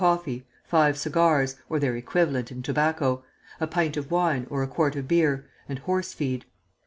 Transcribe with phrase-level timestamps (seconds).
[0.01, 3.23] coffee, five cigars, or their equivalent in tobacco,
[3.59, 6.43] a pint of wine or a quart of beer, and horse feed.